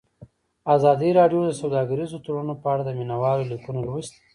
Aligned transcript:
ازادي 0.75 1.09
راډیو 1.19 1.41
د 1.45 1.51
سوداګریز 1.61 2.11
تړونونه 2.23 2.53
په 2.61 2.67
اړه 2.73 2.83
د 2.85 2.91
مینه 2.99 3.15
والو 3.21 3.49
لیکونه 3.51 3.79
لوستي. 3.87 4.19